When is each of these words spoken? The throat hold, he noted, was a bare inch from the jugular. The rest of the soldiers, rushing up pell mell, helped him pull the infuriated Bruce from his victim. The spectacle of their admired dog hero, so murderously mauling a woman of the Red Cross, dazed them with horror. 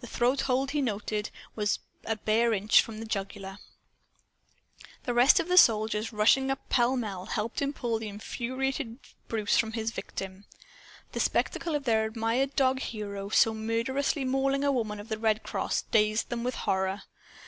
The 0.00 0.06
throat 0.06 0.40
hold, 0.48 0.70
he 0.70 0.80
noted, 0.80 1.28
was 1.54 1.80
a 2.06 2.16
bare 2.16 2.54
inch 2.54 2.80
from 2.80 2.98
the 2.98 3.04
jugular. 3.04 3.58
The 5.04 5.12
rest 5.12 5.38
of 5.38 5.48
the 5.48 5.58
soldiers, 5.58 6.14
rushing 6.14 6.50
up 6.50 6.66
pell 6.70 6.96
mell, 6.96 7.26
helped 7.26 7.60
him 7.60 7.74
pull 7.74 7.98
the 7.98 8.08
infuriated 8.08 8.98
Bruce 9.28 9.58
from 9.58 9.72
his 9.74 9.90
victim. 9.90 10.46
The 11.12 11.20
spectacle 11.20 11.74
of 11.74 11.84
their 11.84 12.06
admired 12.06 12.56
dog 12.56 12.78
hero, 12.80 13.28
so 13.28 13.52
murderously 13.52 14.24
mauling 14.24 14.64
a 14.64 14.72
woman 14.72 14.98
of 14.98 15.10
the 15.10 15.18
Red 15.18 15.42
Cross, 15.42 15.82
dazed 15.90 16.30
them 16.30 16.42
with 16.42 16.54
horror. 16.54 17.02